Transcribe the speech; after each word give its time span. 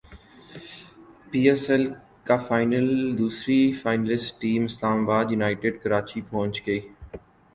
پی 1.29 1.41
S 1.49 1.65
L 1.69 1.83
کا 2.27 2.37
final 2.47 2.87
دوسری 3.17 3.59
finalist 3.83 4.39
team 4.41 4.63
اسلام 4.65 5.05
باد 5.05 5.25
یونائیٹڈ 5.31 5.73
کراچی 5.83 6.21
پہنچ 6.29 6.61
گئی 6.67 6.79